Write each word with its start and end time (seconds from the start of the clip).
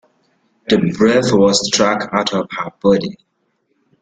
The 0.67 0.77
breath 0.97 1.31
was 1.31 1.63
struck 1.67 2.09
out 2.11 2.33
of 2.33 2.47
her 2.53 2.71
body. 2.81 3.15